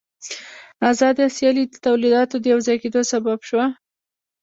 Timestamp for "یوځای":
2.53-2.77